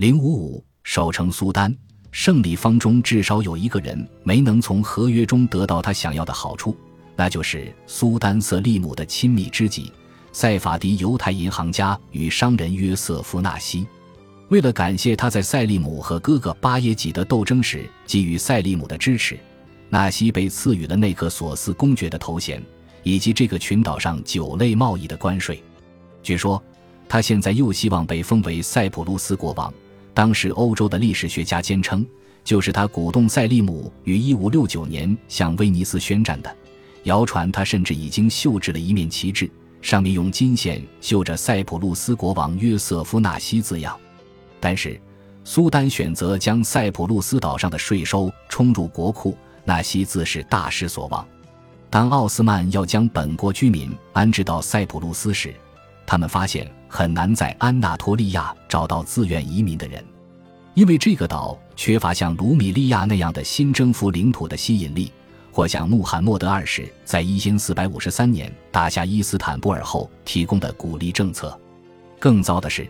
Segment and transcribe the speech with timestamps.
[0.00, 1.76] 零五五，守城苏丹，
[2.10, 6.74] 胜利方中至少有一个人没能从合约中得到他想要的好处，
[7.16, 9.92] 那就是苏丹瑟利姆的亲密知己
[10.32, 13.86] 塞法迪犹太银行家与商人约瑟夫纳西。
[14.48, 19.38] 为了感谢他在塞利姆和哥哥巴耶济德斗争时给予塞利姆的支持，
[19.90, 22.62] 纳西被赐予了内克索斯公爵的头衔。
[23.02, 25.62] 以及这个群岛上酒类贸易的关税，
[26.22, 26.62] 据说
[27.06, 29.70] 他现在又希望被封为塞浦路斯国王。
[30.12, 32.06] 当时欧洲的历史学家坚称，
[32.44, 36.56] 就是他鼓动塞利姆于1569年向威尼斯宣战的。
[37.04, 43.98] 谣传他甚至已经绣制了一面旗帜，上面用金线绣着“塞浦路斯国王约瑟夫纳西”字样。
[44.60, 45.00] 但是，
[45.42, 49.34] 苏丹选择将塞浦路斯岛上的税收充入国库，
[49.64, 51.26] 纳西自是大失所望。
[51.88, 55.54] 当奥斯曼要将本国居民安置到塞浦路斯时，
[56.06, 60.04] 他们发现很难在安纳托利亚找到自愿移民的人，
[60.74, 65.12] 因为这个岛缺乏像卢米利亚那样的新征服领土的吸引力，
[65.52, 71.56] 或像穆罕默德二世在一千四百五十三年打下伊斯坦布尔后提供的鼓励政策。
[72.18, 72.86] 更糟的是，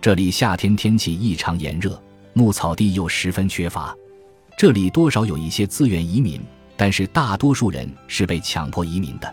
[0.00, 1.98] 这里夏天天气异常炎热，
[2.32, 3.96] 牧草地又十分缺乏，
[4.58, 6.40] 这里多少有一些自愿移民。
[6.76, 9.32] 但是大多数人是被强迫移民的，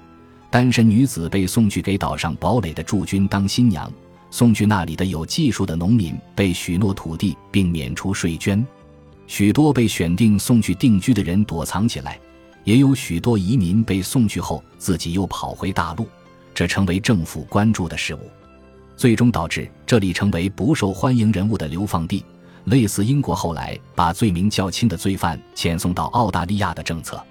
[0.52, 3.92] 单身女子被送去给岛上堡垒的驻军当新娘，
[4.32, 8.66] 送去那里的有技术的农民被许诺土地并免除税捐，
[9.28, 12.18] 许多被选定送去定居的人躲藏起来，
[12.64, 16.08] 也有许多移民被送去后自己又跑回大陆，
[16.54, 18.20] 这成为政府关注的事物，
[18.96, 22.24] 最终导致这里成为不受欢迎人物的流放地，
[22.66, 27.22] 类似英国后来把罪名较轻的罪犯遣送到澳大利亚的政策。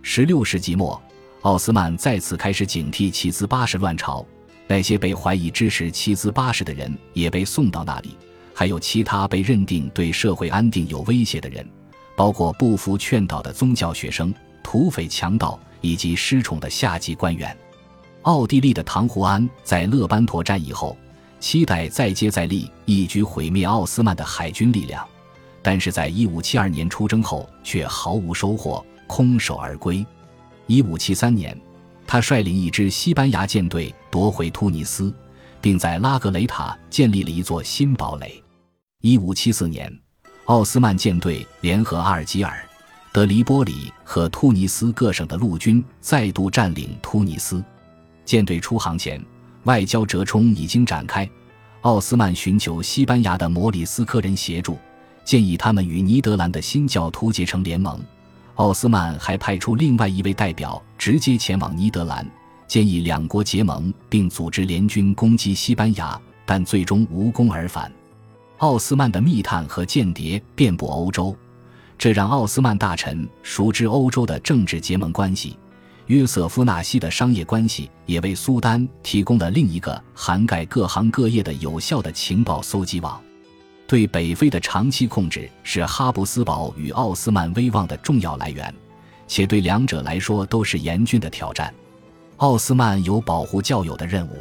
[0.00, 0.98] 十六世纪末，
[1.42, 4.24] 奥斯曼再次开始警惕七兹八世乱朝。
[4.68, 8.16] 那些被怀疑支持七资八世的人也被送到那里，
[8.54, 11.68] 还有其他被认定对社会安定有威胁的人，
[12.14, 17.56] 包括不服劝导的宗教学生、土匪强盗以及失宠的下级官员。
[18.22, 20.96] 奥地利的唐胡安在勒班陀战役后，
[21.40, 25.04] 期待再接再厉，一举毁灭奥斯曼的海军力量，
[25.62, 28.84] 但是在一五七二年出征后却毫无收获。
[29.06, 30.04] 空手而归。
[30.66, 31.58] 一五七三年，
[32.06, 35.14] 他率领一支西班牙舰队夺回突尼斯，
[35.60, 38.42] 并在拉格雷塔建立了一座新堡垒。
[39.00, 39.92] 一五七四年，
[40.46, 42.58] 奥斯曼舰队联合阿尔及尔、
[43.12, 47.62] 德黎波里和突尼斯各省的陆军，再度占领突尼斯。
[48.24, 49.24] 舰队出航前，
[49.64, 51.28] 外交折冲已经展开。
[51.82, 54.76] 奥斯曼寻求西班牙的摩里斯科人协助，
[55.24, 58.00] 建议他们与尼德兰的新教徒结成联盟。
[58.56, 62.28] 奥斯曼还派出另外一位代表直接前往尼德兰，
[62.68, 67.90] 建议两国结盟并组织联军攻击西班牙，但最终无功而返。
[68.58, 71.34] 奥斯曼的密探和间谍遍布欧洲，
[71.96, 75.56] 这让奥斯曼大臣熟知欧洲的政治结盟关系。
[76.06, 83.20] 约瑟夫纳西的商业关系也为苏丹提供了另一个涵盖各行各业的有效的情报搜集网。
[83.86, 88.74] 对北非的长期控制是哈布斯堡与奥斯曼威望的重要来源，
[89.26, 91.72] 且对两者来说都是严峻的挑战。
[92.38, 94.36] 奥斯曼有保护教友的任务，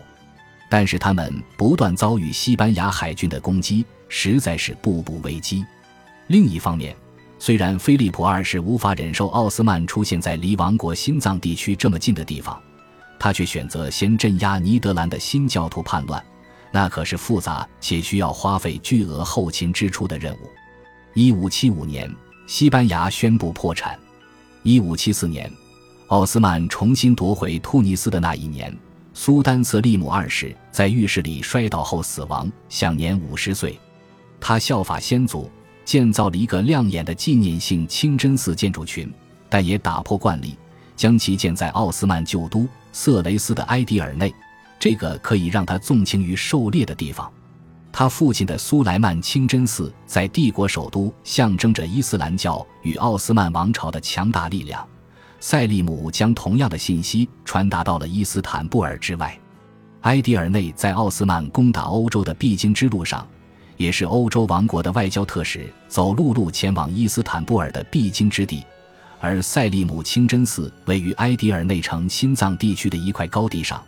[0.70, 5.66] 但是他们不断遭遇西班牙海军的攻击，实在是步步危机。
[6.28, 6.96] 另一方面，
[7.40, 12.62] 虽然菲利普二世无法忍受奥斯曼出现在离王国心脏地区这么近的地方，
[13.20, 16.24] 他却选择先镇压尼德兰的新教徒叛乱。
[16.72, 20.50] 那可是复杂且需要花费巨额后勤支出的任务。
[21.16, 22.14] 一五七五年，
[22.46, 23.98] 西班牙宣布破产。
[24.62, 25.52] 一五七四年，
[26.08, 28.74] 奥斯曼重新夺回突尼斯的那一年，
[29.14, 33.78] 苏丹瑟利姆二世在浴室里摔倒后死亡，享年五十岁。
[34.40, 35.52] 他效法先祖，
[35.84, 39.14] 建造了一个亮眼的纪念性清真寺建筑群，
[39.50, 40.58] 但也打破惯例，
[40.96, 44.34] 将其建在奥斯曼旧都色雷斯的埃迪尔内。
[44.80, 47.30] 这个可以让他纵情于狩猎的地方，
[47.92, 54.88] 他父亲的苏莱曼清真寺在帝国首都，象征着伊斯兰教与奥斯曼王朝的强大力量。
[55.40, 59.38] 塞利姆将同样的信息传达到了伊斯坦布尔之外。
[60.02, 63.28] 埃迪尔内在奥斯曼攻打欧洲的必经之路上，
[63.76, 68.64] 也是欧洲王国的外交特使走陆路前往伊斯坦布尔的必经之地。
[69.20, 73.84] 而塞利姆清真寺位于埃迪尔内城心脏地区的一块高地上。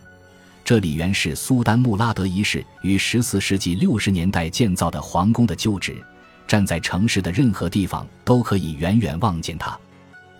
[0.64, 5.96] 这里原是苏丹穆拉德一世于十四世纪六十年代建造的皇宫的旧址，
[6.46, 9.78] 站在城市的任何地方都可以远远望见它。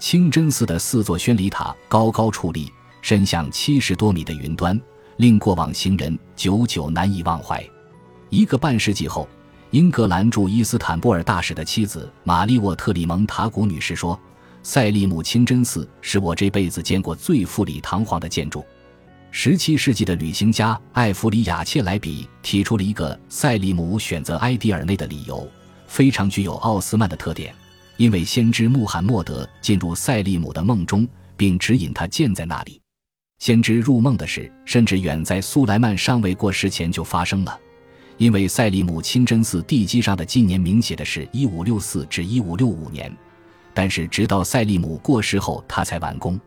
[0.00, 4.80] 清真寺的四座宣礼塔高高矗立，伸向七十多米的云端，
[5.18, 7.62] 令过往行人久久难以忘怀。
[8.30, 9.28] 一个半世纪后，
[9.72, 14.18] 英格兰驻伊斯坦布尔大使的妻子玛丽沃特里蒙塔古女士说
[14.64, 18.64] ：“塞利姆清真寺是我这辈子见过最富丽堂皇的建筑。”
[19.30, 25.46] 十七世纪的旅行家艾弗里亚切莱比提出了一个塞利姆选择埃迪尔内的理由，
[25.86, 27.54] 非常具有奥斯曼的特点。
[28.00, 31.06] 因为先知穆罕默德进入赛利姆的梦中
[31.36, 32.80] 并指引他建在那里。
[33.40, 37.60] 先知入梦的事甚至远在苏莱曼尚未过世前就发生了。
[38.16, 43.14] 因为赛利姆清真寺地基上的纪年明写的是一五六四至一五六五年
[43.74, 46.40] 但是直到赛利姆过世后他才完工。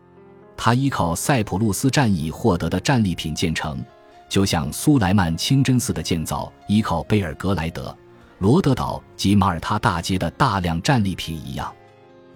[0.56, 3.80] 他依靠塞浦路斯战役获得的战利品建成
[4.28, 7.96] 就像苏莱曼清真寺的建造依靠贝尔格莱德。
[8.38, 11.72] 罗德岛及马耳他大街的大量战利品一样，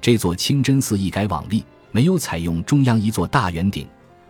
[0.00, 3.86] 这座清真寺一改往例，没有采用中央一座大圆顶。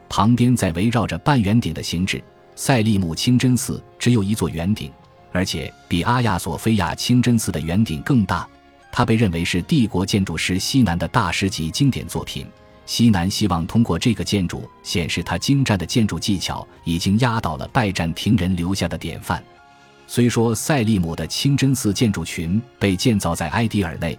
[0.08, 2.22] 旁边在围绕着半圆顶的形制，
[2.56, 4.90] 塞利姆清真寺只有一座圆顶，
[5.32, 8.48] 而且比阿亚索菲亚清真寺的圆顶更大。
[8.90, 12.46] 它被认为是帝国建筑师西南的大师级经典作品。
[12.86, 19.44] 西南希望通过这个建筑显示他精湛的建筑技巧已经压倒了拜占庭人留下的典范。
[20.10, 24.18] 虽说塞利姆的清真寺建筑群被建造在埃迪尔内，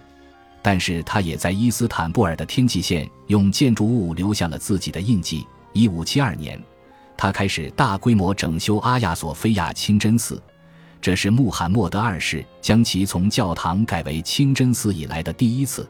[0.62, 5.44] 但是他也在伊斯坦布尔的天际线用建筑物留下了自己的印记。
[5.74, 6.62] 1572年
[7.16, 10.40] 他开始大规模整修阿亚索菲亚清真寺，
[11.00, 15.88] 这是穆罕默德二世将其从教堂改为清真寺以来的第一次。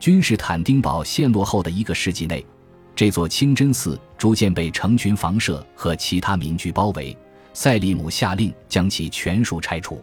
[0.00, 2.44] 君士坦丁堡陷落后的一个世纪内，
[2.96, 7.16] 这座清真寺逐渐被成群房舍和其他民居包围。
[7.52, 10.02] 塞利姆下令将其全数拆除，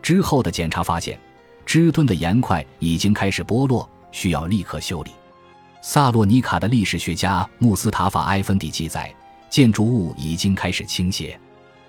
[0.00, 1.18] 之后的检查发现，
[1.66, 5.10] 支墩的岩块已经开始剥落，需要立刻修理。
[5.82, 9.12] 萨洛尼卡的历史学家穆斯塔法埃芬迪记载，
[9.50, 11.38] 建筑物已经开始倾斜。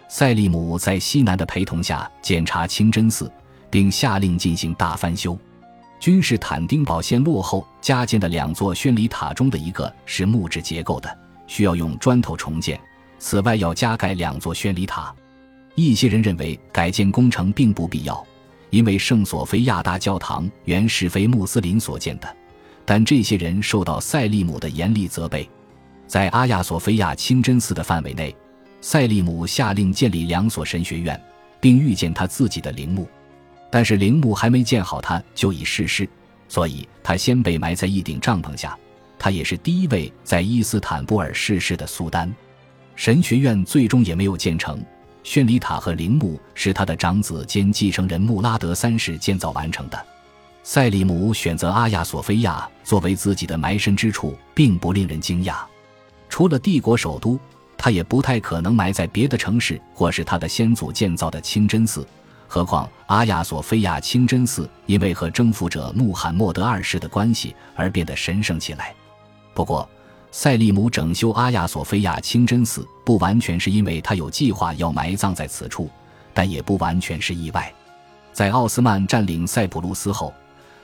[0.07, 3.31] 塞利姆在西南的陪同下检查清真寺，
[3.69, 5.38] 并下令进行大翻修。
[6.00, 12.80] 君士坦丁堡陷落后，加建的两座宣礼塔中的一个是木质结构的，需要用砖头重建。
[13.17, 15.13] 此外要加盖两座宣礼塔。
[15.75, 18.25] 一些人认为改建工程并不必要，
[18.69, 22.35] 因为圣索菲亚大教堂原是非穆斯林所建的，
[22.85, 25.50] 但这些人受到塞利姆的严厉责备。
[26.07, 28.33] 在阿亚索菲亚清真寺的范围内，
[28.79, 31.19] 塞利姆下令建立两所神学院，
[31.59, 33.07] 并预见他自己的陵墓。
[33.69, 36.07] 但是陵墓还没建好，他就已逝世，
[36.47, 38.77] 所以他先被埋在一顶帐篷下。
[39.18, 42.33] 他也是第一位在伊斯坦布尔逝世的苏丹。
[42.95, 44.83] 神学院最终也没有建成。
[45.24, 50.06] 宣礼塔和陵墓是他的长子兼继承人穆拉德三世建造完成的。
[50.62, 55.57] 塞里姆选择阿亚索菲亚作为自己的埋身之处，并不令人惊讶。
[56.30, 57.39] 除了帝国首都，
[57.77, 62.07] 他也不太可能埋在别的城市或是他的先祖建造的清真寺。
[62.47, 68.94] 何况阿亚索菲亚清真寺因为和征服者穆罕默德二世的关系而变得神圣起来。
[69.53, 69.89] 不过，
[70.37, 75.89] 塞利姆整修阿亚索菲亚清真寺，不完全是因为他有计划要埋葬在此处，
[76.33, 77.73] 但也不完全是意外。
[78.33, 80.33] 在奥斯曼占领塞浦路斯后，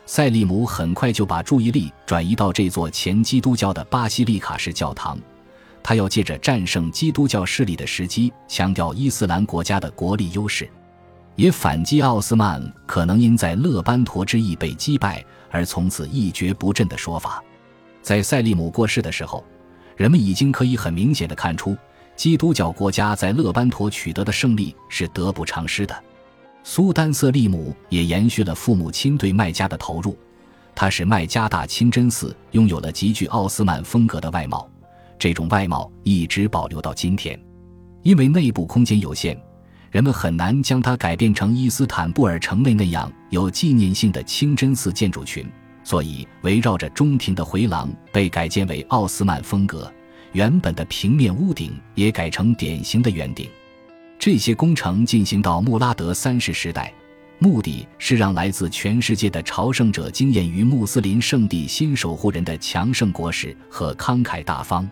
[0.06, 5.20] 塞利姆很快就把注意力转移到这座前基督教的巴西利卡式教堂。
[5.84, 10.70] 他要借着战胜基督教势力的时机，强调伊斯兰国家的国力优势，
[11.36, 17.44] 也反击奥斯曼可能因在勒班陀之役被击败而从此一蹶不振的说法。
[18.02, 19.44] 在塞利姆过世的时候，
[19.96, 21.78] 人们已经可以很明显的看出，
[22.16, 26.04] 基督教国家在勒班陀取得的胜利是得不偿失的。
[26.64, 30.18] 苏丹瑟利姆也延续了父母亲对麦加的投入。
[30.74, 34.70] 他使麦加大清真寺拥有了极具奥斯曼风格的外貌，
[35.20, 37.40] 这种外貌一直保留到今天。
[38.04, 39.40] 因为内部空间有限，
[39.92, 45.46] 人们很难将它改变成伊斯坦布尔城内那样有纪念性的清真寺建筑群。
[45.84, 49.92] 所以围绕着中庭的回廊被改建为奥斯曼风格，
[50.32, 53.50] 原本的平面屋顶也改成典型的圆顶。
[54.20, 56.94] 这些工程进行到穆拉德三世时代，
[57.40, 64.88] 目的是让来自全世界的朝圣者惊艳于穆斯林圣地新守护人的强盛国势和慷慨大方。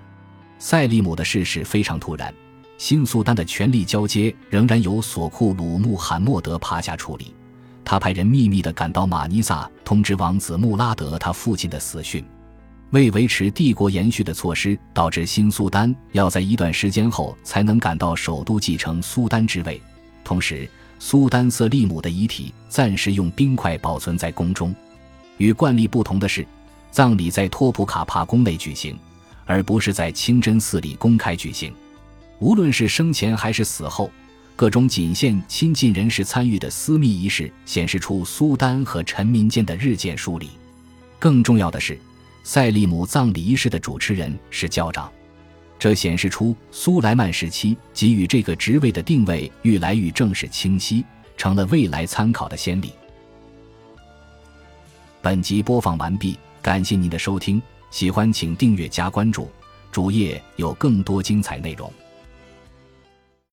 [0.58, 2.34] 塞利姆的逝世非常突然，
[2.79, 7.34] 新苏丹的权力交接仍然由索库鲁穆罕默德帕夏处理。
[7.89, 12.24] 他派人秘密的赶到马尼萨通知王子穆拉德他父亲的死讯。
[12.91, 19.81] 为维持帝国延续的措施导致新苏丹要在一段时间后才能赶到首都继承苏丹之位。
[20.24, 20.69] 同时
[21.00, 24.72] 苏丹瑟利姆的遗体暂时用冰块保存在宫中。
[25.38, 26.46] 与惯例不同的是
[26.91, 28.96] 葬礼在托普卡帕宫内举行
[29.46, 31.74] 而不是在清真寺里公开举行。
[32.38, 34.12] 无论是生前还是死后
[34.59, 40.49] 各种仅限亲近人士参与的私密仪式，显示出苏丹和臣民间的日渐疏离。
[41.17, 41.97] 更重要的是，
[42.43, 45.09] 赛利姆葬礼仪式的主持人是教长，
[45.79, 51.05] 这显示出苏莱曼时期给予这个职位的定位愈来愈正式清晰，
[51.37, 52.91] 成了未来参考的先例。
[55.21, 57.61] 本集播放完毕，感谢您的收听，
[57.91, 59.49] 喜欢请订阅加关注，
[59.89, 61.89] 主页有更多精彩内容。